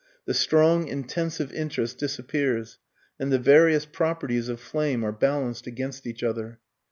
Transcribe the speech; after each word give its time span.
The 0.25 0.33
strong, 0.33 0.87
intensive 0.87 1.53
interest 1.53 1.99
disappears 1.99 2.79
and 3.19 3.31
the 3.31 3.37
various 3.37 3.85
properties 3.85 4.49
of 4.49 4.59
flame 4.59 5.03
are 5.03 5.11
balanced 5.11 5.67
against 5.67 6.07
each 6.07 6.23
other. 6.23 6.57